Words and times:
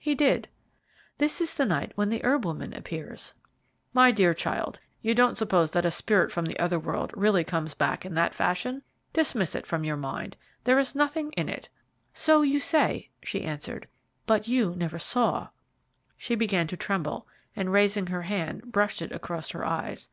"He 0.00 0.16
did." 0.16 0.48
"This 1.18 1.40
is 1.40 1.54
the 1.54 1.64
night 1.64 1.92
when 1.94 2.08
the 2.08 2.20
herb 2.24 2.44
woman 2.44 2.72
appears." 2.74 3.34
"My 3.92 4.10
dear 4.10 4.34
child, 4.34 4.80
you 5.00 5.14
don't 5.14 5.36
suppose 5.36 5.70
that 5.70 5.84
a 5.84 5.92
spirit 5.92 6.32
from 6.32 6.44
the 6.44 6.58
other 6.58 6.76
world 6.76 7.12
really 7.16 7.44
comes 7.44 7.74
back 7.74 8.04
in 8.04 8.14
that 8.14 8.34
fashion! 8.34 8.82
Dismiss 9.12 9.54
it 9.54 9.64
from 9.64 9.84
your 9.84 9.96
mind 9.96 10.36
there 10.64 10.76
is 10.80 10.96
nothing 10.96 11.30
in 11.36 11.48
it." 11.48 11.68
"So 12.12 12.42
you 12.42 12.58
say," 12.58 13.10
she 13.22 13.44
answered, 13.44 13.86
"but 14.26 14.48
you 14.48 14.74
never 14.74 14.98
saw" 14.98 15.50
She 16.16 16.34
began 16.34 16.66
to 16.66 16.76
tremble, 16.76 17.28
and 17.54 17.72
raising 17.72 18.08
her 18.08 18.22
hand 18.22 18.72
brushed 18.72 19.00
it 19.00 19.12
across 19.12 19.50
her 19.50 19.64
eyes. 19.64 20.10